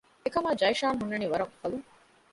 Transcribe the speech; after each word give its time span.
އެކަމާ 0.23 0.49
ޖައިޝާން 0.61 0.97
ހުންނަނީ 1.01 1.25
ވަރަށް 1.31 1.51
އުފަލުން 1.53 1.87